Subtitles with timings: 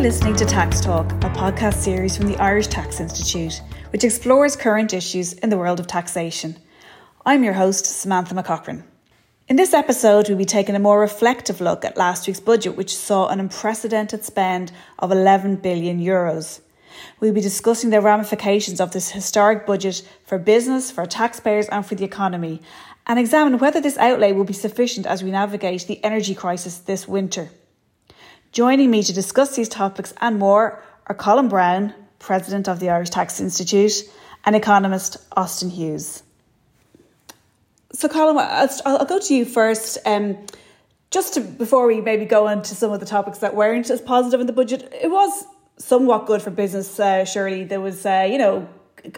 [0.00, 3.60] listening to Tax Talk, a podcast series from the Irish Tax Institute,
[3.90, 6.56] which explores current issues in the world of taxation.
[7.26, 8.82] I'm your host, Samantha McCaughren.
[9.46, 12.96] In this episode, we'll be taking a more reflective look at last week's budget, which
[12.96, 16.62] saw an unprecedented spend of 11 billion euros.
[17.20, 21.94] We'll be discussing the ramifications of this historic budget for business, for taxpayers, and for
[21.94, 22.62] the economy,
[23.06, 27.06] and examine whether this outlay will be sufficient as we navigate the energy crisis this
[27.06, 27.50] winter.
[28.52, 33.10] Joining me to discuss these topics and more are Colm Browne, President of the Irish
[33.10, 34.02] Tax Institute,
[34.44, 36.24] and economist Austin Hughes.
[37.92, 39.98] So, Colin, I'll, I'll go to you first.
[40.04, 40.36] Um,
[41.10, 44.40] just to, before we maybe go into some of the topics that weren't as positive
[44.40, 45.44] in the budget, it was
[45.76, 46.98] somewhat good for business.
[46.98, 48.68] Uh, surely there was, uh, you know,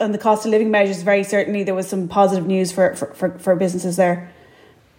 [0.01, 3.12] on the cost of living measures, very certainly there was some positive news for for,
[3.15, 4.31] for, for businesses there.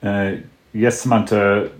[0.02, 0.38] Uh,
[0.74, 1.72] yes, Samantha.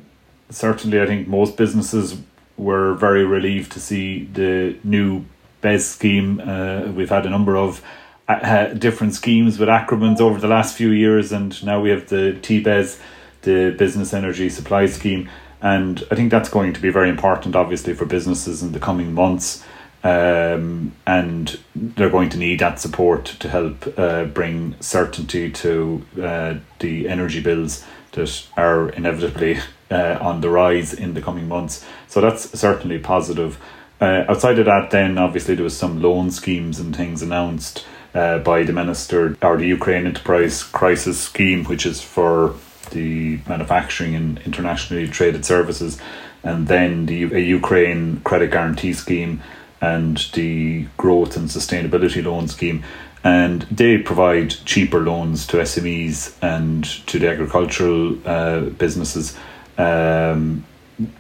[0.50, 2.16] Certainly, I think most businesses
[2.58, 5.26] were very relieved to see the new
[5.62, 6.40] BES scheme.
[6.40, 7.84] Uh, we've had a number of
[8.28, 12.38] uh, different schemes with acronyms over the last few years, and now we have the
[12.42, 13.00] TBES,
[13.42, 15.30] the Business Energy Support Scheme.
[15.62, 19.14] And I think that's going to be very important, obviously, for businesses in the coming
[19.14, 19.64] months.
[20.04, 26.56] Um, and they're going to need that support to help uh, bring certainty to uh,
[26.80, 29.60] the energy bills that are inevitably
[29.92, 31.86] uh, on the rise in the coming months.
[32.08, 33.60] So that's certainly positive.
[34.02, 38.40] Uh, outside of that, then obviously there was some loan schemes and things announced uh,
[38.40, 42.56] by the minister or the Ukraine Enterprise Crisis Scheme, which is for
[42.92, 46.00] the manufacturing and internationally traded services,
[46.44, 49.42] and then the Ukraine Credit Guarantee Scheme
[49.82, 52.84] and the Growth and Sustainability Loan Scheme.
[53.24, 59.38] And they provide cheaper loans to SMEs and to the agricultural uh, businesses
[59.78, 60.66] um,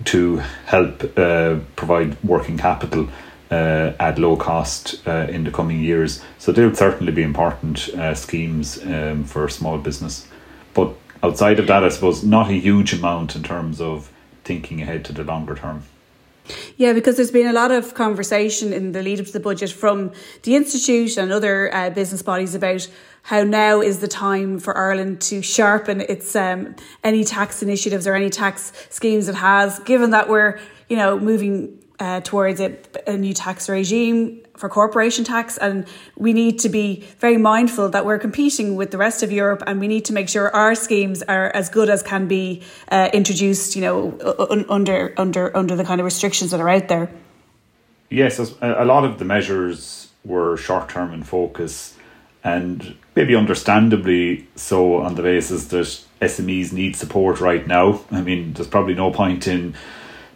[0.06, 3.08] to help uh, provide working capital
[3.50, 6.22] uh, at low cost uh, in the coming years.
[6.40, 10.28] So they'll certainly be important uh, schemes um, for small business.
[10.74, 14.12] But outside of that, I suppose not a huge amount in terms of
[14.44, 15.84] thinking ahead to the longer term.
[16.78, 19.72] Yeah, because there's been a lot of conversation in the lead up to the budget
[19.72, 20.12] from
[20.44, 22.88] the Institute and other uh, business bodies about
[23.24, 28.16] how now is the time for Ireland to sharpen its um, any tax initiatives or
[28.16, 30.60] any tax schemes it has, given that we're
[30.90, 32.78] you know moving uh, towards a,
[33.08, 35.86] a new tax regime for corporation tax, and
[36.18, 39.80] we need to be very mindful that we're competing with the rest of Europe, and
[39.80, 43.76] we need to make sure our schemes are as good as can be uh, introduced.
[43.76, 47.10] You know, un- under under under the kind of restrictions that are out there.
[48.10, 51.98] Yes, a lot of the measures were short term in focus,
[52.44, 58.02] and maybe understandably so on the basis that SMEs need support right now.
[58.12, 59.76] I mean, there's probably no point in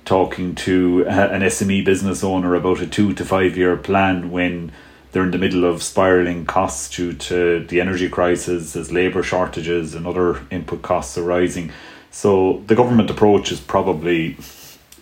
[0.07, 4.71] talking to an SME business owner about a two to five year plan when
[5.11, 9.93] they're in the middle of spiraling costs due to the energy crisis as labour shortages
[9.93, 11.71] and other input costs are rising.
[12.09, 14.37] So the government approach is probably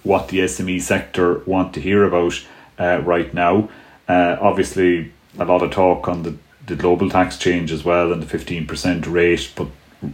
[0.01, 2.43] what the SME sector want to hear about
[2.79, 3.69] uh, right now.
[4.09, 6.35] Uh, obviously, a lot of talk on the,
[6.65, 9.67] the global tax change as well and the 15% rate, but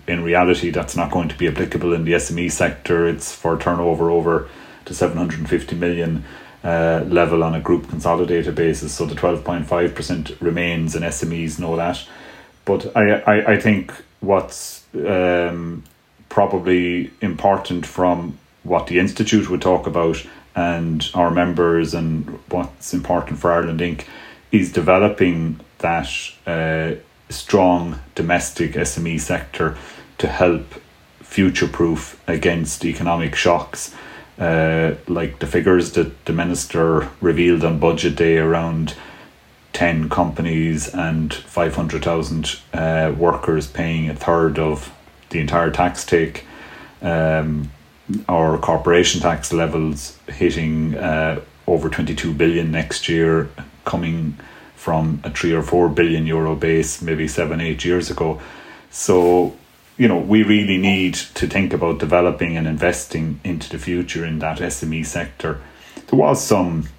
[0.06, 3.08] in reality, that's not going to be applicable in the SME sector.
[3.08, 4.50] It's for turnover over
[4.86, 6.24] to 750 million
[6.64, 8.94] uh, level on a group consolidated basis.
[8.94, 12.06] So the 12.5% remains, and SMEs know that.
[12.66, 15.84] But I, I, I think what's um,
[16.30, 20.24] probably important from what the Institute would talk about
[20.56, 24.06] and our members and what's important for Ireland Inc.
[24.52, 26.10] is developing that
[26.46, 26.96] uh,
[27.30, 29.78] strong domestic SME sector
[30.18, 30.76] to help
[31.22, 33.96] future proof against economic shocks
[34.40, 38.96] uh, like the figures that the minister revealed on budget day around
[39.74, 44.94] 10 companies and 500,000 uh, workers paying a third of
[45.30, 46.46] the entire tax take,
[47.02, 47.72] um,
[48.28, 53.50] or corporation tax levels hitting uh, over 22 billion next year,
[53.86, 54.38] coming
[54.76, 58.42] from a 3 or 4 billion euro base maybe 7 8 years ago.
[58.90, 59.56] So
[59.98, 64.40] you know, we really need to think about developing and investing into the future in
[64.40, 65.62] that SME sector.
[66.08, 66.90] There was some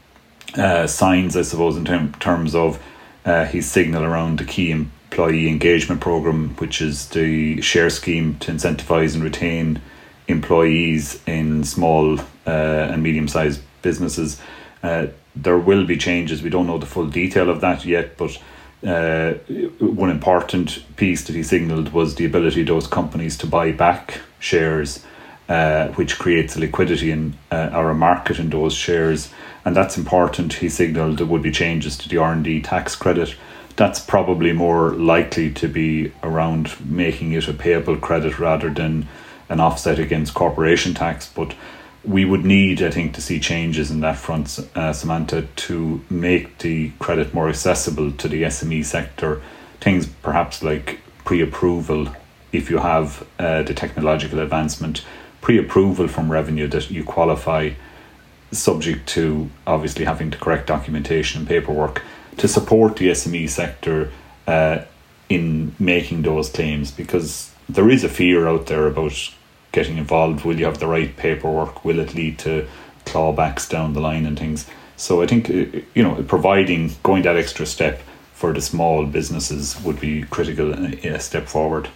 [0.57, 2.83] uh, signs, I suppose, in term, terms of
[3.25, 8.53] uh, his signal around the key employee engagement program, which is the share scheme to
[8.53, 9.81] incentivize and retain
[10.29, 14.41] employees in small uh, and medium sized businesses.
[14.83, 16.43] Uh, there will be changes.
[16.43, 18.39] We don't know the full detail of that yet, but
[18.85, 19.35] uh,
[19.79, 24.21] one important piece that he signalled was the ability of those companies to buy back
[24.39, 25.05] shares
[25.49, 29.31] uh, which creates liquidity in uh, or a market in those shares,
[29.65, 30.55] and that's important.
[30.55, 33.35] He signalled there would be changes to the R and D tax credit.
[33.77, 39.09] That's probably more likely to be around making it a payable credit rather than
[39.49, 41.55] an offset against corporation tax, but
[42.05, 46.59] we would need, I think, to see changes in that front, uh, Samantha, to make
[46.59, 49.41] the credit more accessible to the SME sector.
[49.81, 52.09] Things perhaps like pre approval,
[52.53, 55.05] if you have uh, the technological advancement,
[55.41, 57.71] pre approval from revenue that you qualify,
[58.51, 62.03] subject to obviously having the correct documentation and paperwork
[62.37, 64.11] to support the SME sector
[64.47, 64.79] uh,
[65.29, 69.33] in making those claims because there is a fear out there about
[69.73, 70.45] getting involved?
[70.45, 71.85] Will you have the right paperwork?
[71.85, 72.67] Will it lead to
[73.07, 74.67] clawbacks down the line and things?
[74.97, 78.01] So I think uh, you know providing going that extra step
[78.33, 81.89] for the small businesses would be critical a step forward.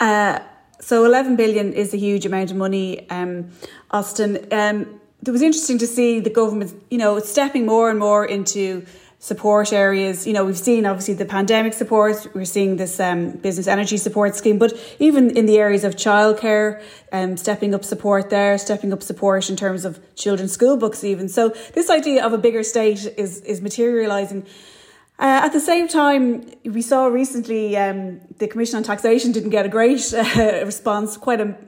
[0.00, 0.38] Uh,
[0.80, 3.50] so 11 billion is a huge amount of money, um,
[3.90, 4.46] Austin.
[4.52, 8.86] Um, it was interesting to see the government, you know, stepping more and more into
[9.20, 10.26] support areas.
[10.26, 14.36] You know, we've seen obviously the pandemic support, we're seeing this um, business energy support
[14.36, 16.80] scheme, but even in the areas of childcare,
[17.12, 21.28] um, stepping up support there, stepping up support in terms of children's school books, even.
[21.28, 24.46] So this idea of a bigger state is is materialising.
[25.20, 29.66] Uh, at the same time, we saw recently um, the Commission on Taxation didn't get
[29.66, 31.58] a great uh, response, quite a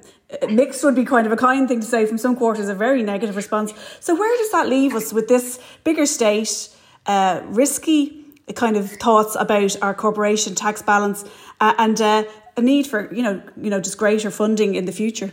[0.48, 3.02] mixed would be kind of a kind thing to say from some quarters, a very
[3.02, 3.72] negative response.
[3.98, 6.68] So, where does that leave us with this bigger state?
[7.06, 8.20] Uh, risky
[8.54, 11.24] kind of thoughts about our corporation tax balance
[11.60, 12.24] uh, and uh,
[12.56, 15.32] a need for you know you know just greater funding in the future.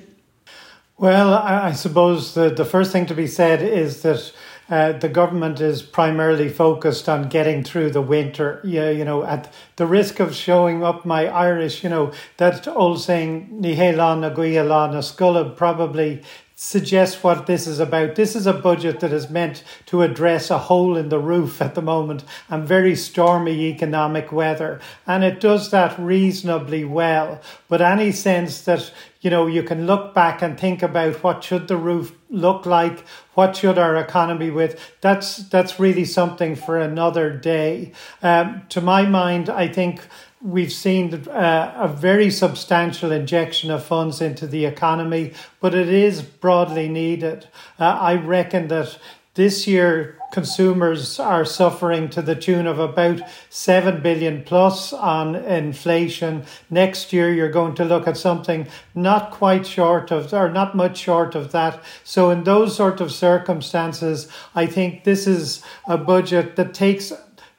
[0.98, 4.34] Well, I, suppose the the first thing to be said is that.
[4.70, 8.60] Uh, the government is primarily focused on getting through the winter.
[8.66, 13.00] Yeah, you know, at the risk of showing up my Irish, you know, that old
[13.00, 16.22] saying, "Ni lá na lá na probably
[16.60, 18.16] suggests what this is about.
[18.16, 21.76] This is a budget that is meant to address a hole in the roof at
[21.76, 24.82] the moment and very stormy economic weather.
[25.06, 27.40] And it does that reasonably well.
[27.70, 31.68] But any sense that, you know, you can look back and think about what should
[31.68, 33.06] the roof look like,
[33.36, 37.92] what should our economy with, that's that's really something for another day.
[38.24, 40.02] Um, to my mind, I think
[40.42, 46.22] we've seen uh, a very substantial injection of funds into the economy, but it is
[46.22, 47.48] broadly needed.
[47.80, 48.98] Uh, I reckon that
[49.34, 56.44] this year consumers are suffering to the tune of about 7 billion plus on inflation.
[56.72, 60.98] Next year, you're going to look at something not quite short of, or not much
[60.98, 61.82] short of that.
[62.04, 67.14] So, in those sort of circumstances, I think this is a budget that takes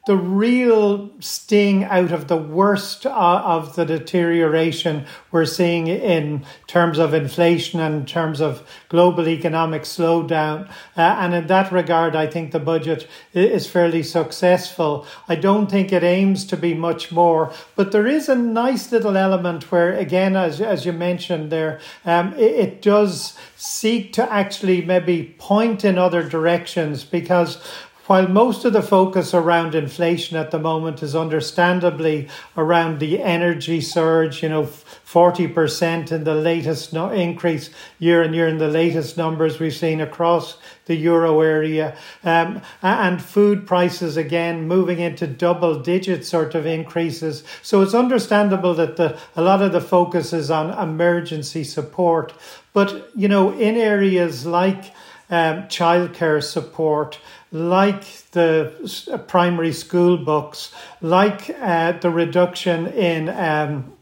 [0.08, 3.10] the real sting out of the worst uh,
[3.44, 9.82] of the deterioration we're seeing in terms of inflation and in terms of global economic
[9.82, 10.66] slowdown.
[10.96, 15.06] Uh, and in that regard, I think the budget is fairly successful.
[15.28, 19.14] I don't think it aims to be much more, but there is a nice little
[19.14, 24.80] element where, again, as, as you mentioned there, um, it, it does seek to actually
[24.80, 27.62] maybe point in other directions because
[28.08, 32.26] while most of the focus around inflation at the moment is understandably
[32.56, 38.48] around the energy surge, you know, 40% in the latest no- increase year on year
[38.48, 44.66] in the latest numbers we've seen across the euro area, um, and food prices again
[44.66, 47.44] moving into double digit sort of increases.
[47.60, 52.32] So it's understandable that the, a lot of the focus is on emergency support.
[52.72, 54.94] But, you know, in areas like
[55.30, 57.18] um, childcare support,
[57.52, 63.28] like the primary school books, like uh, the reduction in.
[63.28, 63.92] Um,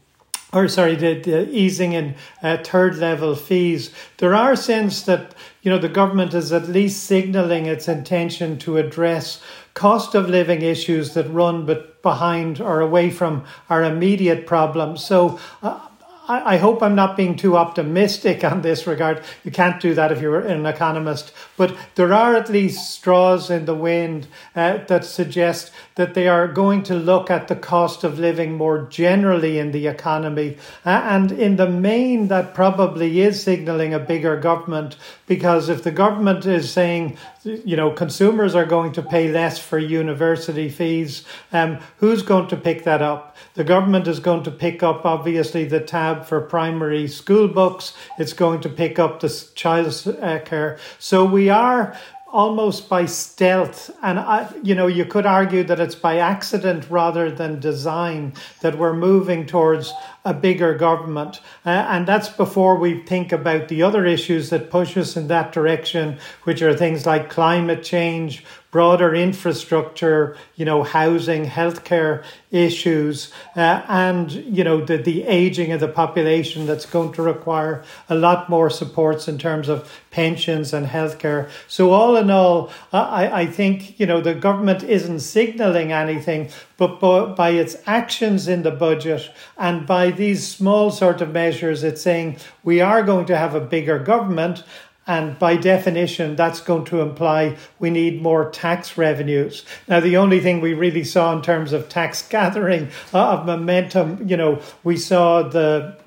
[0.53, 3.91] or sorry, the, the easing in uh, third level fees.
[4.17, 8.77] There are sense that you know the government is at least signalling its intention to
[8.77, 9.41] address
[9.73, 15.05] cost of living issues that run but behind or away from our immediate problems.
[15.05, 15.86] So uh,
[16.27, 19.23] I, hope I'm not being too optimistic on this regard.
[19.45, 23.65] You can't do that if you're an economist, but there are at least straws in
[23.65, 28.19] the wind uh, that suggest that they are going to look at the cost of
[28.19, 30.55] living more generally in the economy.
[30.85, 36.45] And in the main, that probably is signaling a bigger government because if the government
[36.45, 42.21] is saying, you know, consumers are going to pay less for university fees, um, who's
[42.21, 43.35] going to pick that up?
[43.55, 47.93] The government is going to pick up, obviously, the tab for primary school books.
[48.19, 50.77] It's going to pick up the child uh, care.
[50.99, 51.97] So we are
[52.31, 53.89] almost by stealth.
[54.03, 58.77] And, I, you know, you could argue that it's by accident rather than design that
[58.77, 59.93] we're moving towards
[60.25, 61.39] a bigger government.
[61.65, 65.53] Uh, and that's before we think about the other issues that push us in that
[65.53, 73.81] direction, which are things like climate change, broader infrastructure, you know, housing, healthcare issues, uh,
[73.87, 78.49] and, you know, the, the aging of the population that's going to require a lot
[78.49, 81.49] more supports in terms of pensions and healthcare.
[81.67, 86.99] So, all in all, I, I think, you know, the government isn't signaling anything, but
[86.99, 92.37] by its actions in the budget and by these small sort of measures, it's saying
[92.63, 94.63] we are going to have a bigger government
[95.07, 99.65] and by definition, that's going to imply we need more tax revenues.
[99.87, 104.27] Now, the only thing we really saw in terms of tax gathering uh, of momentum,
[104.27, 105.97] you know, we saw the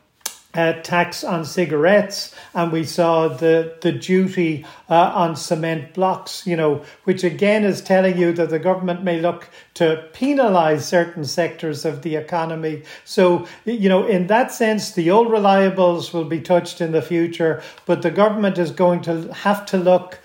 [0.55, 6.47] uh, tax on cigarettes, and we saw the the duty uh, on cement blocks.
[6.47, 11.25] You know, which again is telling you that the government may look to penalise certain
[11.25, 12.83] sectors of the economy.
[13.05, 17.63] So you know, in that sense, the old reliables will be touched in the future,
[17.87, 20.19] but the government is going to have to look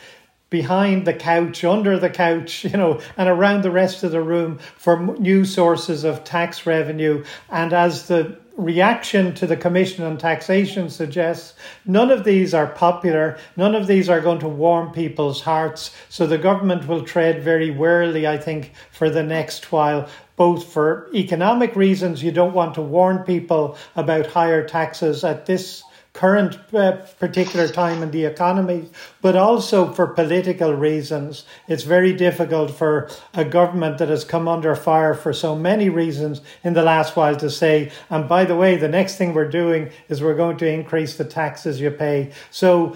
[0.55, 4.57] behind the couch, under the couch, you know, and around the rest of the room
[4.77, 7.21] for new sources of tax revenue.
[7.49, 13.37] And as the reaction to the Commission on Taxation suggests none of these are popular,
[13.57, 15.93] none of these are going to warm people's hearts.
[16.07, 20.07] So the government will tread very warily, I think, for the next while.
[20.37, 25.83] Both for economic reasons, you don't want to warn people about higher taxes at this
[26.15, 28.89] current uh, particular time in the economy,
[29.21, 31.43] but also for political reasons.
[31.67, 36.39] It's very difficult for a government that has come under fire for so many reasons
[36.63, 39.91] in the last while to say, and by the way, the next thing we're doing
[40.07, 42.31] is we're going to increase the taxes you pay.
[42.49, 42.95] So,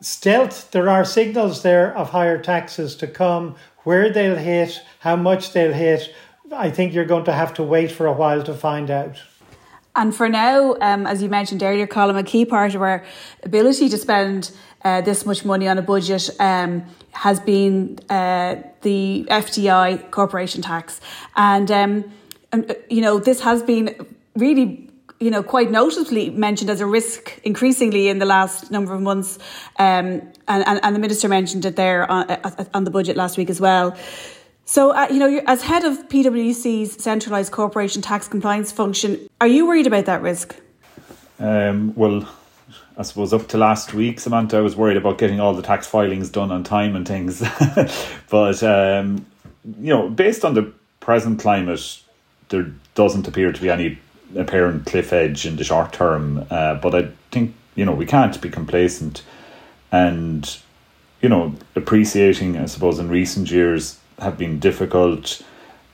[0.00, 5.52] stealth, there are signals there of higher taxes to come, where they'll hit, how much
[5.52, 6.14] they'll hit.
[6.52, 9.16] I think you're going to have to wait for a while to find out.
[9.94, 13.04] And for now, um, as you mentioned earlier, Colm, a key part of our
[13.42, 14.50] ability to spend
[14.84, 21.00] uh, this much money on a budget um, has been uh, the FDI corporation tax.
[21.36, 22.12] And, um,
[22.52, 24.88] and, uh, you know, this has been really
[25.20, 29.38] you know, quite noticeably mentioned as a risk increasingly in the last number of months.
[29.78, 33.38] Um, and, and, and, the minister mentioned it there on, uh, on the budget last
[33.38, 33.96] week as well.
[34.72, 39.66] So, uh, you know, as head of PwC's centralised corporation tax compliance function, are you
[39.66, 40.56] worried about that risk?
[41.38, 42.26] Um, well,
[42.96, 45.86] I suppose up to last week, Samantha, I was worried about getting all the tax
[45.86, 47.40] filings done on time and things.
[48.30, 49.26] but, um,
[49.78, 52.00] you know, based on the present climate,
[52.48, 53.98] there doesn't appear to be any
[54.36, 56.46] apparent cliff edge in the short term.
[56.48, 59.22] Uh, but I think, you know, we can't be complacent
[59.90, 60.56] and,
[61.20, 65.42] you know, appreciating, I suppose, in recent years, have been difficult.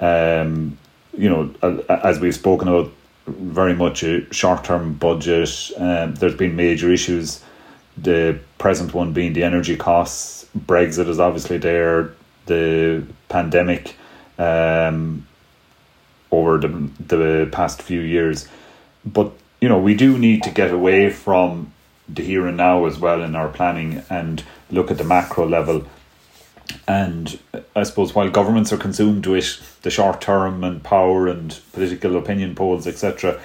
[0.01, 0.79] Um,
[1.17, 1.53] you know,
[1.89, 2.93] as we've spoken about,
[3.27, 5.71] very much a short term budget.
[5.77, 7.43] Um, there's been major issues.
[7.97, 10.47] The present one being the energy costs.
[10.57, 12.15] Brexit is obviously there.
[12.47, 13.97] The pandemic
[14.39, 15.27] um,
[16.31, 18.49] over the, the past few years.
[19.05, 21.73] But, you know, we do need to get away from
[22.09, 25.85] the here and now as well in our planning and look at the macro level
[26.87, 27.39] and
[27.75, 32.55] I suppose while governments are consumed with the short term and power and political opinion
[32.55, 33.41] polls, etc.,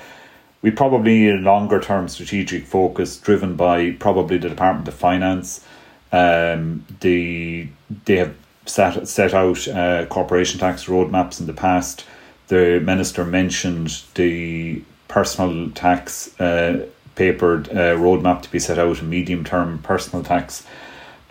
[0.62, 5.65] we probably need a longer term strategic focus driven by probably the Department of Finance.
[6.12, 7.68] Um, the
[8.06, 12.06] they have set set out uh, corporation tax roadmaps in the past.
[12.48, 19.03] The minister mentioned the personal tax uh, papered uh, roadmap to be set out, a
[19.03, 20.65] medium term personal tax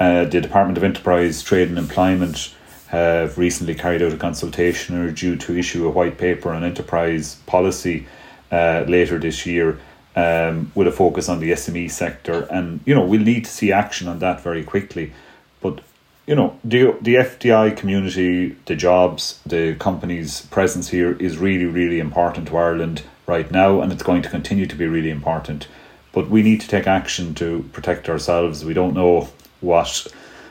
[0.02, 2.52] uh, the Department of Enterprise, Trade and Employment
[2.88, 7.36] have recently carried out a consultation or due to issue a white paper on enterprise
[7.46, 8.06] policy
[8.50, 9.78] uh, later this year
[10.16, 12.48] um, with a focus on the SME sector.
[12.50, 15.12] And, you know, we'll need to see action on that very quickly.
[15.60, 15.82] But,
[16.26, 22.00] you know, the, the FDI community, the jobs, the company's presence here is really, really
[22.00, 25.68] important to Ireland right now, and it's going to continue to be really important.
[26.10, 28.64] But we need to take action to protect ourselves.
[28.64, 29.30] We don't know
[29.62, 30.06] what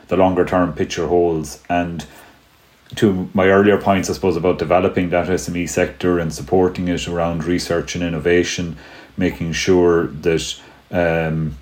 [0.08, 1.62] the longer term picture holds.
[1.68, 2.04] And
[2.96, 7.44] to my earlier points, I suppose, about developing that SME sector and supporting it around
[7.44, 8.76] research and innovation,
[9.16, 11.56] making sure that um,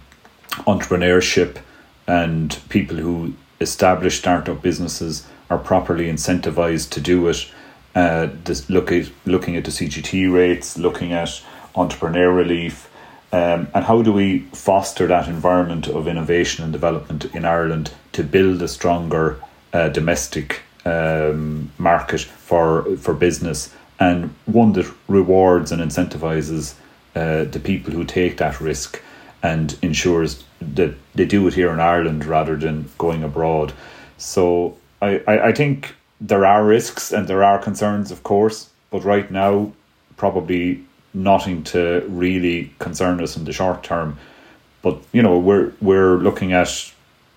[0.67, 1.59] entrepreneurship
[2.07, 7.49] and people who establish startup businesses are properly incentivized to do it.
[7.95, 11.41] Uh, this look at looking at the CGT rates, looking at
[11.75, 12.90] entrepreneur relief,
[13.33, 18.25] um, and how do we foster that environment of innovation and development in Ireland to
[18.25, 19.41] build a stronger
[19.73, 26.75] uh, domestic um, market for for business and one that rewards and incentivizes
[27.15, 29.01] uh, the people who take that risk
[29.43, 33.73] and ensures that they do it here in Ireland rather than going abroad.
[34.19, 39.05] So I, I, I think there are risks and there are concerns, of course, but
[39.05, 39.73] right now,
[40.17, 44.19] probably nothing to really concern us in the short term.
[44.83, 46.93] But you know, we're we're looking at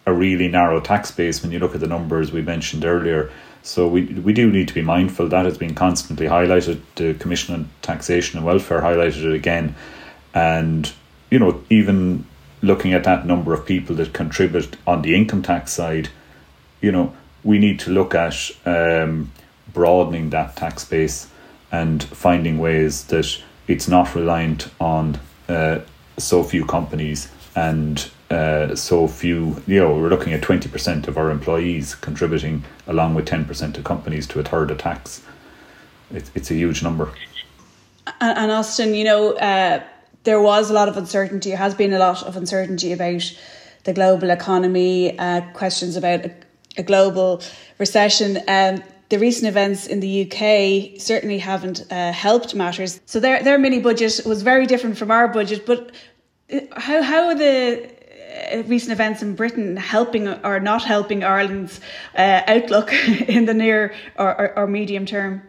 [0.06, 3.32] a really narrow tax base when you look at the numbers we mentioned earlier.
[3.62, 6.82] So we we do need to be mindful that has been constantly highlighted.
[6.96, 9.76] The Commission on Taxation and Welfare highlighted it again,
[10.34, 10.92] and
[11.30, 12.26] you know even
[12.62, 16.10] looking at that number of people that contribute on the income tax side,
[16.82, 17.14] you know
[17.44, 19.32] we need to look at um,
[19.74, 21.28] broadening that tax base
[21.72, 25.80] and finding ways that it's not reliant on uh,
[26.18, 31.30] so few companies and uh, so few, you know, we're looking at 20% of our
[31.30, 35.22] employees contributing along with 10% of companies to a third of tax.
[36.12, 37.12] It, it's a huge number.
[38.20, 39.84] And, and Austin, you know, uh,
[40.24, 43.38] there was a lot of uncertainty, there has been a lot of uncertainty about
[43.84, 46.34] the global economy, uh, questions about a,
[46.78, 47.42] a global
[47.78, 48.38] recession.
[48.48, 48.82] Um,
[49.14, 53.00] the recent events in the UK certainly haven't uh, helped matters.
[53.06, 55.68] So their their mini budget was very different from our budget.
[55.68, 55.92] But
[56.52, 57.92] uh, how how are the
[58.52, 61.80] uh, recent events in Britain helping or not helping Ireland's
[62.18, 62.92] uh, outlook
[63.28, 65.44] in the near or, or, or medium term?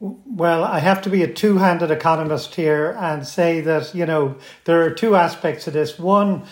[0.00, 4.36] Well, I have to be a two handed economist here and say that, you know,
[4.64, 5.98] there are two aspects of this.
[5.98, 6.44] One,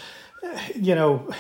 [0.75, 1.33] you know,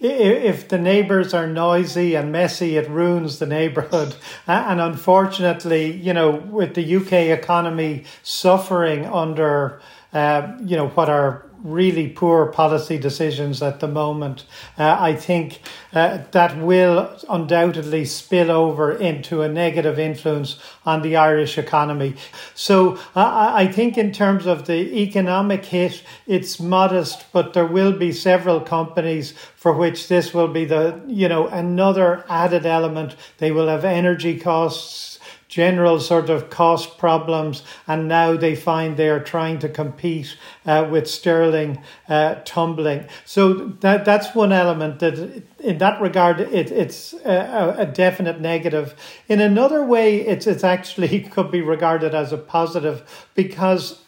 [0.00, 4.14] if the neighbors are noisy and messy, it ruins the neighborhood.
[4.46, 9.80] And unfortunately, you know, with the UK economy suffering under,
[10.12, 14.44] uh, you know, what are really poor policy decisions at the moment.
[14.78, 15.60] Uh, I think
[15.92, 22.14] uh, that will undoubtedly spill over into a negative influence on the Irish economy.
[22.54, 27.92] So uh, I think, in terms of the economic hit, it's modest, but there will
[27.92, 33.16] be several companies for which this will be the you know another added element.
[33.38, 35.15] They will have energy costs
[35.56, 40.86] general sort of cost problems, and now they find they are trying to compete uh,
[40.90, 43.06] with sterling uh, tumbling.
[43.24, 48.94] So that that's one element that, in that regard, it, it's a, a, definite negative.
[49.28, 54.02] In another way, it's it's actually could be regarded as a positive because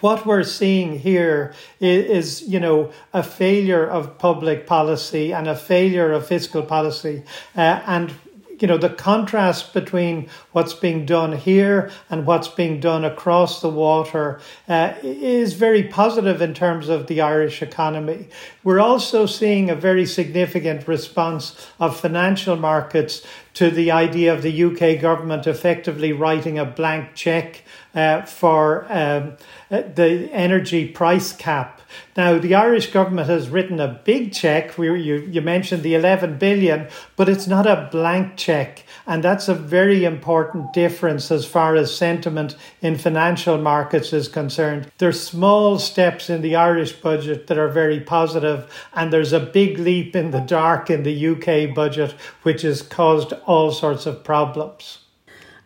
[0.00, 5.56] what we're seeing here is, is, you know, a failure of public policy and a
[5.56, 7.22] failure of fiscal policy.
[7.56, 8.12] Uh, and
[8.60, 13.68] you know the contrast between what's being done here and what's being done across the
[13.68, 18.28] water uh, is very positive in terms of the Irish economy.
[18.64, 23.22] We're also seeing a very significant response of financial markets
[23.54, 27.62] to the idea of the UK government effectively writing a blank check
[27.94, 29.36] uh, for um,
[29.70, 31.75] uh, the energy price cap.
[32.16, 34.78] Now, the Irish government has written a big check.
[34.78, 38.84] We, you, you mentioned the 11 billion, but it's not a blank check.
[39.06, 44.90] And that's a very important difference as far as sentiment in financial markets is concerned.
[44.98, 49.78] There's small steps in the Irish budget that are very positive, and there's a big
[49.78, 55.05] leap in the dark in the UK budget, which has caused all sorts of problems.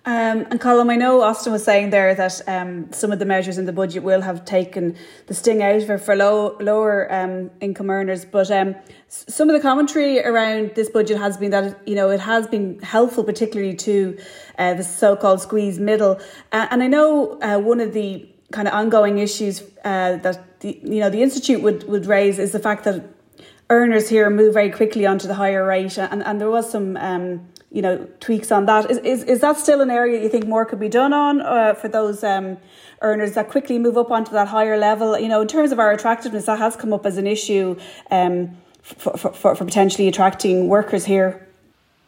[0.07, 3.59] Um, and Colm, I know Austin was saying there that um, some of the measures
[3.59, 7.91] in the budget will have taken the sting out it for low, lower um, income
[7.91, 8.75] earners, but um,
[9.09, 12.79] some of the commentary around this budget has been that you know it has been
[12.79, 14.19] helpful, particularly to
[14.59, 16.19] uh, the so-called squeeze middle.
[16.51, 20.81] Uh, and I know uh, one of the kind of ongoing issues uh, that the,
[20.83, 23.05] you know the institute would would raise is the fact that
[23.69, 27.50] earners here move very quickly onto the higher rate, and and there was some um,
[27.71, 28.91] you know tweaks on that.
[28.91, 31.75] Is is, is that still an area you think more could be done on uh,
[31.75, 32.59] for those um,
[33.01, 35.19] earners that quickly move up onto that higher level?
[35.19, 37.77] You know, in terms of our attractiveness, that has come up as an issue
[38.11, 41.47] um, for, for, for, potentially attracting workers here.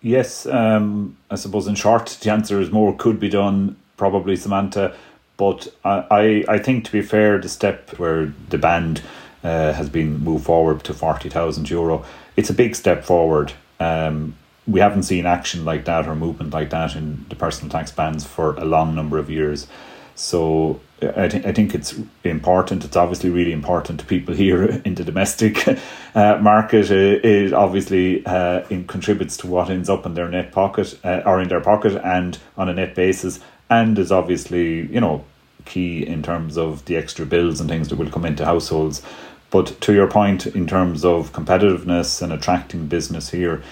[0.00, 3.76] Yes, um, I suppose in short, the answer is more could be done.
[3.96, 4.96] Probably Samantha,
[5.36, 9.00] but I, I I think to be fair, the step where the band
[9.44, 12.04] uh, has been moved forward to forty thousand euro,
[12.36, 13.52] it's a big step forward.
[13.78, 14.34] Um,
[14.66, 18.24] we haven't seen action like that or movement like that in the personal tax bands
[18.24, 19.66] for a long number of years.
[20.14, 22.84] So I, th- I think it's important.
[22.84, 25.66] It's obviously really important to people here in the domestic
[26.14, 26.90] uh, market.
[26.90, 31.40] It, it obviously uh, contributes to what ends up in their net pocket uh, or
[31.40, 35.24] in their pocket and on a net basis, and is obviously you know
[35.64, 39.02] key in terms of the extra bills and things that will come into households.
[39.50, 43.62] But to your point, in terms of competitiveness and attracting business here,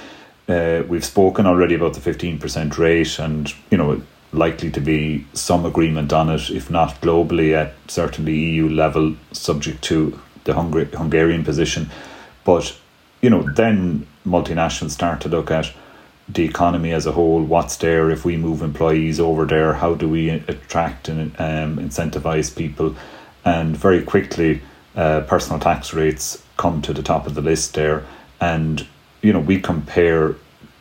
[0.50, 5.64] uh, we've spoken already about the 15% rate and, you know, likely to be some
[5.64, 11.44] agreement on it, if not globally, at certainly EU level, subject to the Hungar- Hungarian
[11.44, 11.88] position.
[12.44, 12.76] But,
[13.20, 15.72] you know, then multinationals start to look at
[16.28, 20.08] the economy as a whole, what's there if we move employees over there, how do
[20.08, 22.94] we attract and um, incentivize people?
[23.44, 24.62] And very quickly,
[24.96, 28.04] uh, personal tax rates come to the top of the list there.
[28.40, 28.86] And,
[29.22, 30.34] you know, we compare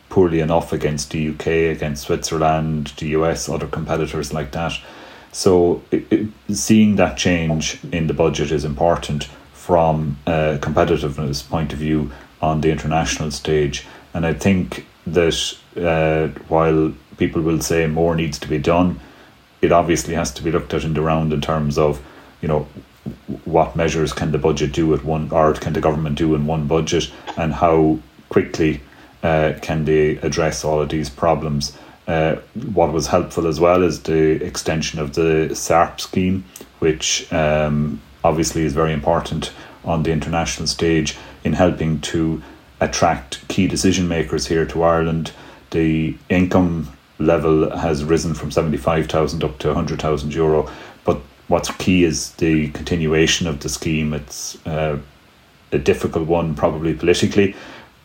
[0.08, 4.72] poorly enough against the UK, against Switzerland, the US, other competitors like that.
[5.32, 11.72] So it, it, seeing that change in the budget is important from a competitiveness point
[11.72, 12.10] of view
[12.42, 13.86] on the international stage.
[14.12, 18.98] And I think that uh, while people will say more needs to be done,
[19.62, 22.02] it obviously has to be looked at in the round in terms of,
[22.40, 22.66] you know,
[23.44, 26.66] what measures can the budget do at one, or can the government do in one
[26.66, 27.98] budget, and how
[28.30, 28.80] quickly
[29.22, 31.76] uh, can they address all of these problems.
[32.06, 32.36] Uh,
[32.72, 36.44] what was helpful as well is the extension of the SARP scheme,
[36.78, 39.52] which um, obviously is very important
[39.84, 42.42] on the international stage in helping to
[42.80, 45.32] attract key decision makers here to Ireland.
[45.70, 46.88] The income
[47.18, 50.70] level has risen from 75,000 up to 100,000 euro.
[51.04, 54.14] But what's key is the continuation of the scheme.
[54.14, 54.98] It's uh,
[55.72, 57.54] a difficult one, probably politically,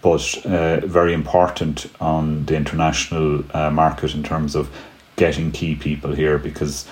[0.05, 4.69] but uh, very important on the international uh, market in terms of
[5.15, 6.87] getting key people here because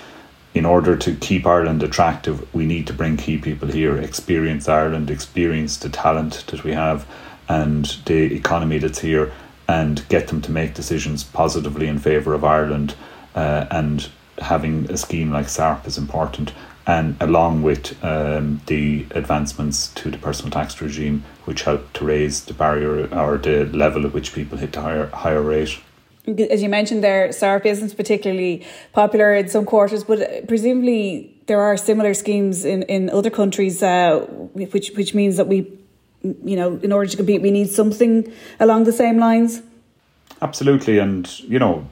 [0.52, 5.10] in order to keep Ireland attractive, we need to bring key people here, experience Ireland,
[5.10, 7.06] experience the talent that we have
[7.48, 9.32] and the economy that's here,
[9.68, 12.96] and get them to make decisions positively in favour of Ireland.
[13.36, 16.52] Uh, and having a scheme like SARP is important,
[16.86, 22.44] and along with um, the advancements to the personal tax regime, which help to raise
[22.44, 25.80] the barrier or the level at which people hit the higher higher rate
[26.26, 31.76] as you mentioned there, SARP isn't particularly popular in some quarters, but presumably there are
[31.76, 34.20] similar schemes in, in other countries, uh,
[34.54, 35.70] which which means that we,
[36.22, 39.62] you know, in order to compete, we need something along the same lines.
[40.40, 41.86] Absolutely, and you know,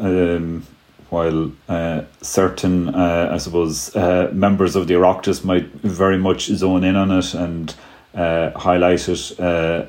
[0.00, 0.66] um,
[1.12, 6.84] while uh, certain, uh, I suppose, uh, members of the Oireachtas might very much zone
[6.84, 7.74] in on it and
[8.14, 9.84] uh, highlight it uh,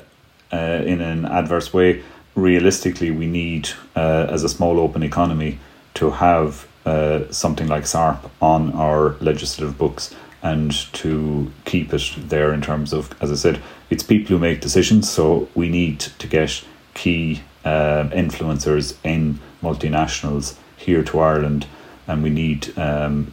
[0.52, 2.02] in an adverse way
[2.34, 5.58] realistically, we need, uh, as a small open economy,
[5.94, 12.52] to have uh, something like SARP on our legislative books and to keep it there
[12.52, 15.08] in terms of, as I said, it's people who make decisions.
[15.08, 21.66] So we need to get key uh, influencers in multinationals here to Ireland,
[22.06, 23.32] and we need um,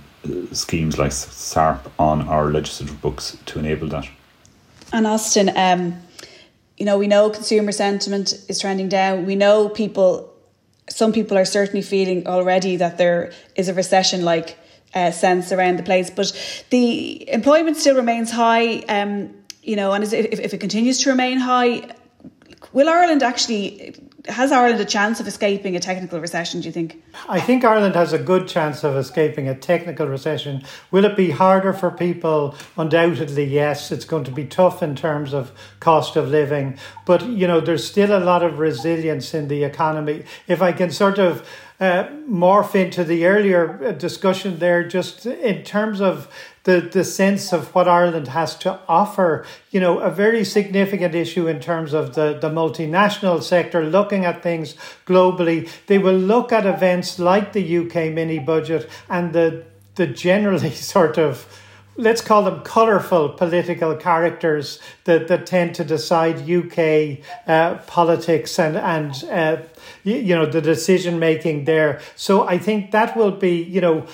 [0.51, 4.07] schemes like SARP on our legislative books to enable that.
[4.93, 6.01] And Austin, um,
[6.77, 9.25] you know, we know consumer sentiment is trending down.
[9.25, 10.33] We know people,
[10.89, 14.57] some people are certainly feeling already that there is a recession like
[14.93, 16.09] uh, sense around the place.
[16.09, 16.33] But
[16.69, 19.33] the employment still remains high, um,
[19.63, 21.95] you know, and if, if it continues to remain high,
[22.73, 23.95] will Ireland actually
[24.27, 27.01] has Ireland a chance of escaping a technical recession, do you think?
[27.27, 30.63] I think Ireland has a good chance of escaping a technical recession.
[30.91, 32.55] Will it be harder for people?
[32.77, 33.91] Undoubtedly, yes.
[33.91, 36.77] It's going to be tough in terms of cost of living.
[37.05, 40.23] But, you know, there's still a lot of resilience in the economy.
[40.47, 41.47] If I can sort of
[41.79, 46.31] uh, morph into the earlier uh, discussion there, just in terms of
[46.63, 51.47] the, the sense of what Ireland has to offer, you know, a very significant issue
[51.47, 55.69] in terms of the, the multinational sector looking at things globally.
[55.87, 59.63] They will look at events like the UK mini budget and the
[59.95, 61.47] the generally sort of
[61.97, 68.77] let's call them colourful political characters that, that tend to decide UK uh, politics and
[68.77, 69.57] and uh,
[70.03, 71.99] you, you know the decision making there.
[72.15, 74.07] So I think that will be you know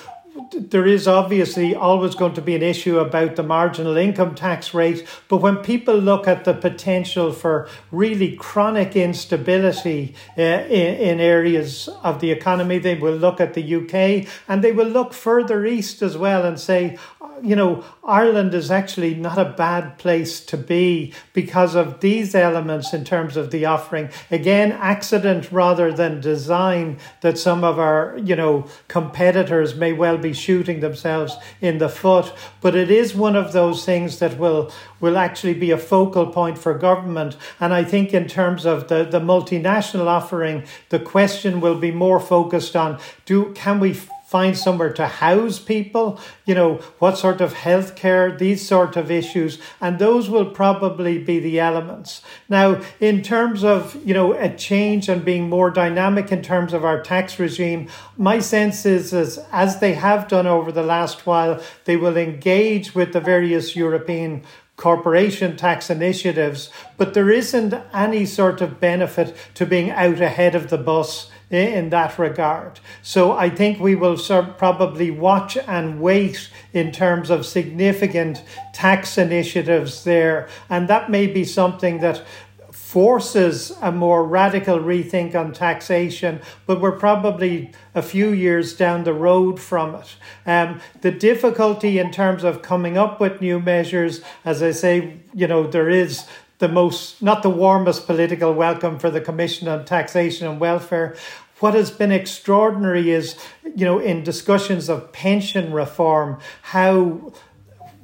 [0.52, 5.06] there is obviously always going to be an issue about the marginal income tax rate,
[5.28, 11.88] but when people look at the potential for really chronic instability uh, in, in areas
[12.02, 16.02] of the economy, they will look at the UK and they will look further east
[16.02, 16.96] as well and say,
[17.42, 22.92] you know, Ireland is actually not a bad place to be because of these elements
[22.92, 24.10] in terms of the offering.
[24.30, 30.27] Again, accident rather than design that some of our, you know, competitors may well be
[30.32, 32.32] shooting themselves in the foot.
[32.60, 36.58] But it is one of those things that will will actually be a focal point
[36.58, 37.36] for government.
[37.60, 42.20] And I think in terms of the, the multinational offering, the question will be more
[42.20, 43.96] focused on do can we
[44.28, 49.58] find somewhere to house people, you know, what sort of healthcare, these sort of issues,
[49.80, 52.20] and those will probably be the elements.
[52.46, 56.84] Now, in terms of, you know, a change and being more dynamic in terms of
[56.84, 57.88] our tax regime,
[58.18, 62.94] my sense is, is as they have done over the last while, they will engage
[62.94, 64.42] with the various European
[64.76, 70.68] corporation tax initiatives, but there isn't any sort of benefit to being out ahead of
[70.68, 72.80] the bus in that regard.
[73.02, 74.18] So I think we will
[74.58, 78.42] probably watch and wait in terms of significant
[78.74, 80.48] tax initiatives there.
[80.68, 82.22] And that may be something that
[82.70, 89.12] forces a more radical rethink on taxation, but we're probably a few years down the
[89.12, 90.16] road from it.
[90.46, 95.46] Um, the difficulty in terms of coming up with new measures, as I say, you
[95.46, 96.26] know, there is
[96.58, 101.16] the most, not the warmest political welcome for the Commission on Taxation and Welfare.
[101.60, 107.32] What has been extraordinary is, you know, in discussions of pension reform, how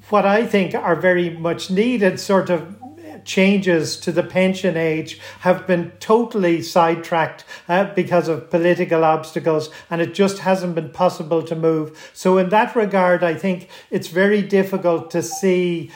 [0.09, 2.77] what I think are very much needed sort of
[3.25, 10.01] changes to the pension age have been totally sidetracked uh, because of political obstacles, and
[10.01, 12.11] it just hasn't been possible to move.
[12.12, 15.90] So, in that regard, I think it's very difficult to see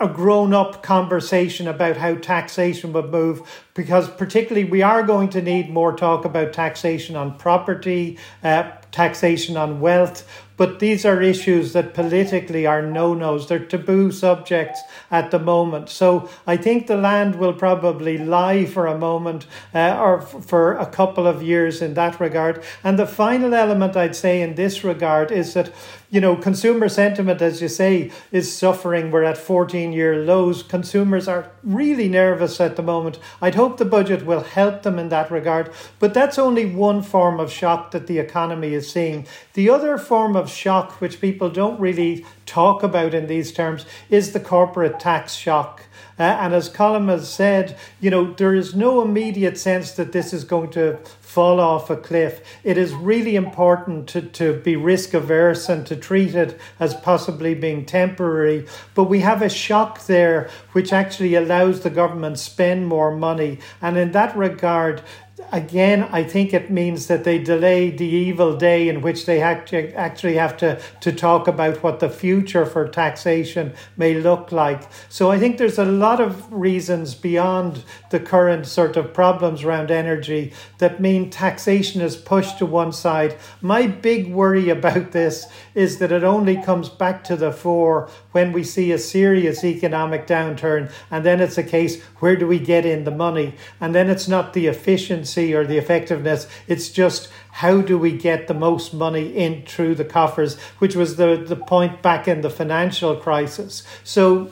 [0.00, 5.42] a grown up conversation about how taxation would move because particularly we are going to
[5.42, 10.24] need more talk about taxation on property uh, taxation on wealth
[10.56, 13.48] but these are issues that politically are no nos.
[13.48, 15.88] They're taboo subjects at the moment.
[15.88, 20.74] So I think the land will probably lie for a moment uh, or f- for
[20.74, 22.62] a couple of years in that regard.
[22.84, 25.72] And the final element I'd say in this regard is that,
[26.08, 29.10] you know, consumer sentiment, as you say, is suffering.
[29.10, 30.62] We're at 14 year lows.
[30.62, 33.18] Consumers are really nervous at the moment.
[33.42, 35.72] I'd hope the budget will help them in that regard.
[35.98, 39.26] But that's only one form of shock that the economy is seeing.
[39.54, 44.32] The other form of shock, which people don't really talk about in these terms, is
[44.32, 45.82] the corporate tax shock.
[46.18, 50.32] Uh, and as Colm has said, you know, there is no immediate sense that this
[50.32, 52.40] is going to fall off a cliff.
[52.62, 57.54] It is really important to, to be risk averse and to treat it as possibly
[57.54, 58.66] being temporary.
[58.94, 63.58] But we have a shock there which actually allows the government spend more money.
[63.82, 65.02] And in that regard,
[65.50, 70.34] again, I think it means that they delay the evil day in which they actually
[70.34, 74.82] have to, to talk about what the future for taxation may look like.
[75.08, 79.90] So I think there's a lot of reasons beyond the current sort of problems around
[79.90, 83.36] energy that mean taxation is pushed to one side.
[83.60, 88.52] My big worry about this is that it only comes back to the fore when
[88.52, 92.84] we see a serious economic downturn, and then it's a case where do we get
[92.84, 93.54] in the money?
[93.80, 98.48] And then it's not the efficiency or the effectiveness, it's just how do we get
[98.48, 102.50] the most money in through the coffers, which was the, the point back in the
[102.50, 103.84] financial crisis.
[104.02, 104.50] So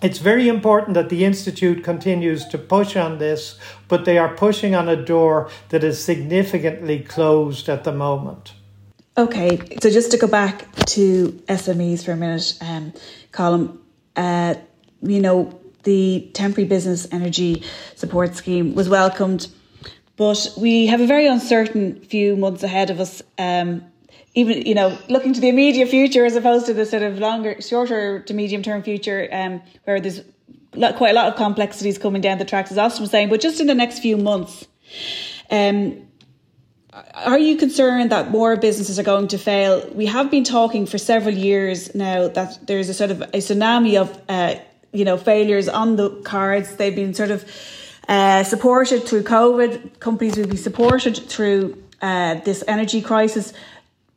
[0.00, 4.76] it's very important that the Institute continues to push on this, but they are pushing
[4.76, 8.52] on a door that is significantly closed at the moment.
[9.18, 12.92] Okay, so just to go back to SMEs for a minute, um,
[13.32, 13.78] Colm,
[14.14, 14.54] uh,
[15.02, 17.64] you know, the temporary business energy
[17.96, 19.48] support scheme was welcomed,
[20.16, 23.20] but we have a very uncertain few months ahead of us.
[23.38, 23.84] Um,
[24.34, 27.60] even you know, looking to the immediate future as opposed to the sort of longer,
[27.60, 30.20] shorter to medium term future, um, where there's
[30.70, 33.30] quite a lot of complexities coming down the tracks, as Austin was saying.
[33.30, 34.68] But just in the next few months,
[35.50, 36.07] um,
[37.14, 39.88] are you concerned that more businesses are going to fail?
[39.94, 44.00] We have been talking for several years now that there's a sort of a tsunami
[44.00, 44.56] of uh,
[44.92, 46.76] you know failures on the cards.
[46.76, 47.44] They've been sort of
[48.08, 50.00] uh, supported through COVID.
[50.00, 53.52] Companies will be supported through uh, this energy crisis.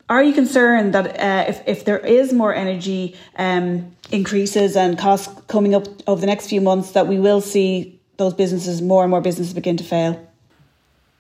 [0.10, 5.34] Are you concerned that uh, if if there is more energy um, increases and costs
[5.48, 9.12] coming up over the next few months, that we will see those businesses, more and
[9.12, 10.31] more businesses, begin to fail?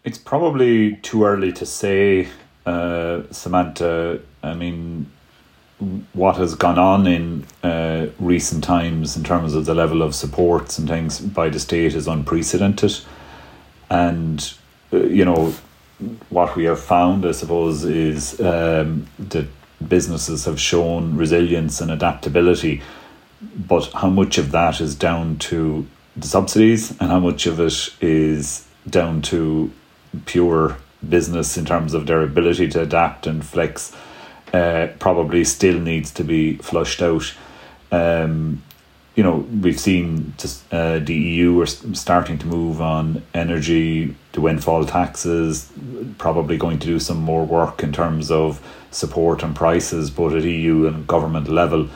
[0.03, 2.27] It's probably too early to say,
[2.65, 4.19] uh, Samantha.
[4.41, 5.11] I mean,
[6.13, 10.79] what has gone on in uh, recent times in terms of the level of supports
[10.79, 12.97] and things by the state is unprecedented.
[13.91, 14.53] And,
[14.91, 15.53] uh, you know,
[16.29, 19.47] what we have found, I suppose, is um, that
[19.87, 22.81] businesses have shown resilience and adaptability.
[23.55, 25.85] But how much of that is down to
[26.15, 29.71] the subsidies and how much of it is down to
[30.25, 33.95] pure business in terms of their ability to adapt and flex
[34.53, 37.33] uh, probably still needs to be flushed out.
[37.91, 38.61] Um,
[39.15, 44.41] you know, we've seen just uh, the EU are starting to move on energy, the
[44.41, 45.71] windfall taxes,
[46.17, 50.43] probably going to do some more work in terms of support and prices, both at
[50.43, 51.89] EU and government level.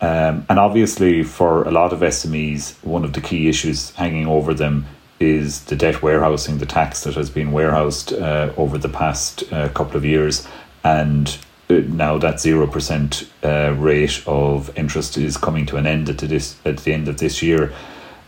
[0.00, 4.54] Um, and obviously, for a lot of SMEs, one of the key issues hanging over
[4.54, 4.86] them
[5.20, 9.68] is the debt warehousing, the tax that has been warehoused uh, over the past uh,
[9.70, 10.46] couple of years.
[10.84, 11.36] And
[11.68, 16.56] uh, now that 0% uh, rate of interest is coming to an end at, this,
[16.64, 17.72] at the end of this year.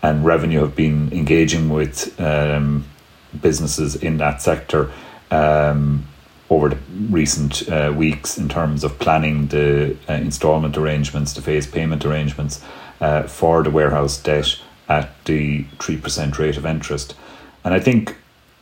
[0.02, 2.86] And revenue have been engaging with um,
[3.40, 4.90] businesses in that sector.
[5.30, 6.06] Um,
[6.48, 6.78] over the
[7.10, 12.64] recent uh, weeks in terms of planning the uh, instalment arrangements, the phase payment arrangements
[13.28, 17.14] for the warehouse debt at the 3% rate of interest.
[17.64, 18.16] And I think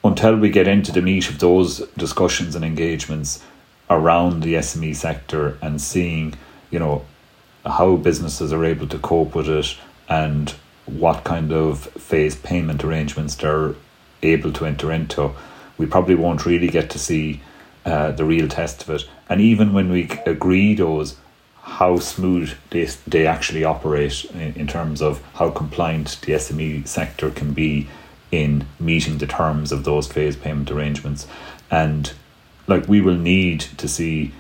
[0.05, 3.43] until we get into the meat of those discussions and engagements
[3.91, 6.35] around the SME sector and seeing,
[6.71, 7.05] you know,
[7.65, 9.77] how businesses are able to cope with it
[10.09, 10.55] and
[10.87, 13.75] what kind of phase payment arrangements they're
[14.23, 15.31] able to enter into,
[15.79, 17.41] we probably won't really get to see
[17.85, 19.09] uh, the real test of it.
[19.29, 21.17] And even when we agree those,
[21.69, 27.31] how smooth they, they actually operate in, in terms of how compliant the SME sector
[27.31, 27.89] can be
[28.33, 31.27] in meeting the terms of those phase payment arrangements.
[31.71, 32.13] And
[32.67, 34.33] like we will need to see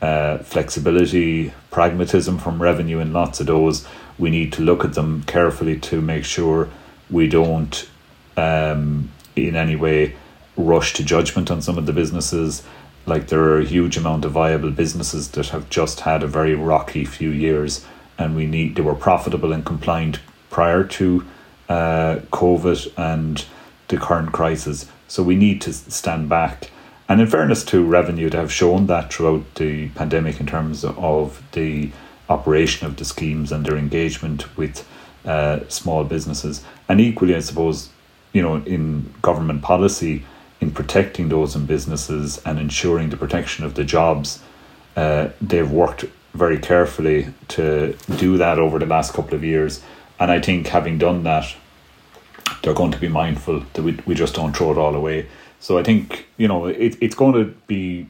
[0.00, 3.86] uh, flexibility, pragmatism from revenue in lots of those.
[4.18, 6.68] We need to look at them carefully to make sure
[7.10, 7.88] we don't
[8.36, 10.14] um, in any way
[10.56, 12.62] rush to judgment on some of the businesses
[13.06, 16.54] like there are a huge amount of viable businesses that have just had a very
[16.54, 17.86] rocky few years,
[18.18, 20.18] and we need they were profitable and compliant
[20.50, 21.24] prior to
[21.68, 23.44] uh, COVID and
[23.88, 24.90] the current crisis.
[25.08, 26.70] So we need to stand back.
[27.08, 31.40] And in fairness to revenue, they have shown that throughout the pandemic in terms of
[31.52, 31.90] the
[32.28, 34.84] operation of the schemes and their engagement with
[35.24, 36.64] uh, small businesses.
[36.88, 37.90] And equally, I suppose,
[38.32, 40.24] you know, in government policy,
[40.60, 44.40] in protecting those in businesses and ensuring the protection of the jobs.
[44.96, 49.82] Uh, they've worked very carefully to do that over the last couple of years.
[50.18, 51.54] And I think having done that,
[52.62, 55.28] they're going to be mindful that we, we just don't throw it all away.
[55.60, 58.08] So I think, you know, it, it's going to be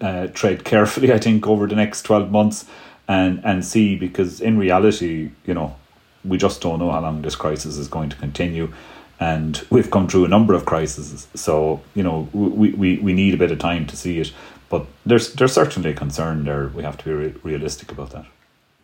[0.00, 2.66] uh, tread carefully, I think, over the next 12 months
[3.08, 5.76] and, and see, because in reality, you know,
[6.24, 8.72] we just don't know how long this crisis is going to continue
[9.18, 11.26] and we've come through a number of crises.
[11.34, 14.32] So you know we, we, we need a bit of time to see it,
[14.68, 16.68] but there's there's certainly a concern there.
[16.68, 18.26] We have to be re- realistic about that.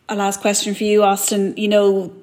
[0.09, 1.53] A last question for you, Austin.
[1.57, 2.13] You know,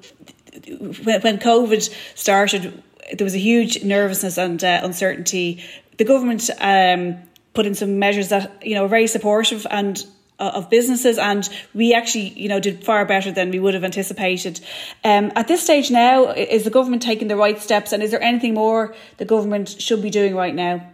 [1.03, 5.63] when, when COVID started, there was a huge nervousness and uh, uncertainty.
[5.97, 7.17] The government um,
[7.53, 10.05] put in some measures that you know are very supportive and
[10.45, 14.59] of businesses, and we actually, you know, did far better than we would have anticipated.
[15.03, 18.21] Um, at this stage now, is the government taking the right steps, and is there
[18.21, 20.90] anything more the government should be doing right now?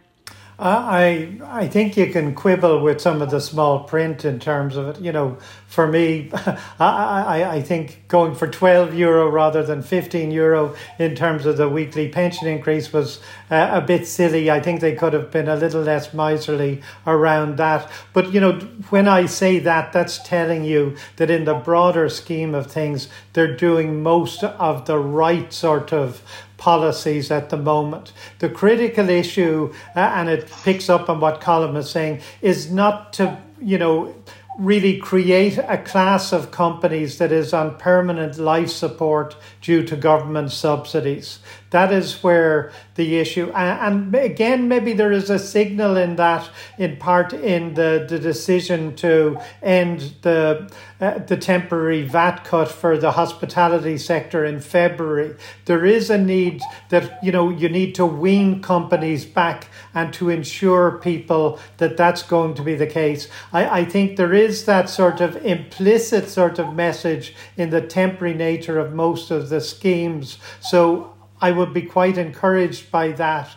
[0.60, 4.88] I I think you can quibble with some of the small print in terms of
[4.88, 5.02] it.
[5.02, 10.32] You know, for me, I, I, I think going for 12 euro rather than 15
[10.32, 13.20] euro in terms of the weekly pension increase was
[13.52, 14.50] uh, a bit silly.
[14.50, 17.92] I think they could have been a little less miserly around that.
[18.14, 18.54] But, you know,
[18.90, 23.56] when I say that, that's telling you that in the broader scheme of things, they're
[23.56, 26.22] doing most of the right sort of
[26.58, 28.14] policies at the moment.
[28.40, 33.14] The critical issue, uh, and it picks up on what Colm is saying, is not
[33.14, 34.14] to, you know,
[34.58, 40.52] really create a class of companies that is on permanent life support due to government
[40.52, 41.40] subsidies.
[41.72, 46.98] That is where the issue, and, again, maybe there is a signal in that, in
[46.98, 53.12] part, in the, the decision to end the uh, the temporary VAT cut for the
[53.12, 55.36] hospitality sector in February.
[55.66, 60.30] There is a need that you know you need to wean companies back and to
[60.30, 63.28] ensure people that that's going to be the case.
[63.54, 68.34] I, I think there is that sort of implicit sort of message in the temporary
[68.34, 70.40] nature of most of the schemes.
[70.62, 73.50] So I would be quite encouraged by that.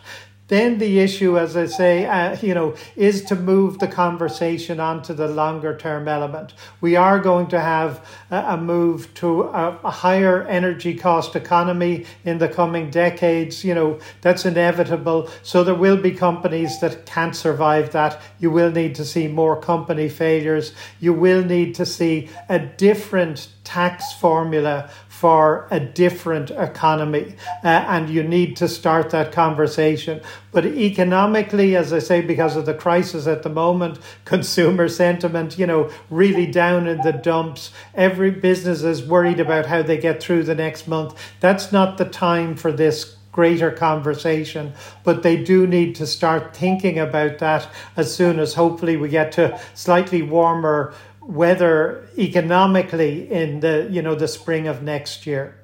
[0.51, 5.13] Then the issue, as I say, uh, you know, is to move the conversation onto
[5.13, 6.53] the longer term element.
[6.81, 12.39] We are going to have a, move to a, a, higher energy cost economy in
[12.39, 13.63] the coming decades.
[13.63, 15.29] You know, that's inevitable.
[15.41, 18.21] So there will be companies that can't survive that.
[18.37, 20.73] You will need to see more company failures.
[20.99, 24.89] You will need to see a different tax formula
[25.21, 27.35] for a different economy.
[27.63, 30.19] Uh, and you need to start that conversation.
[30.51, 35.67] But economically, as I say, because of the crisis at the moment, consumer sentiment, you
[35.67, 37.69] know, really down in the dumps.
[37.93, 41.15] Every business is worried about how they get through the next month.
[41.39, 46.97] That's not the time for this greater conversation, but they do need to start thinking
[46.97, 53.87] about that as soon as hopefully we get to slightly warmer weather economically in the
[53.91, 55.57] you know the spring of next year.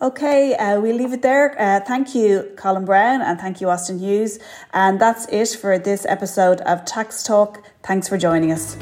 [0.00, 1.58] Okay, uh, we'll leave it there.
[1.58, 4.38] Uh, thank you, Colm Browne, and thank you, Austin Hughes.
[4.74, 7.62] And that's it for this episode of Tax Talk.
[7.82, 8.76] Thanks for joining us.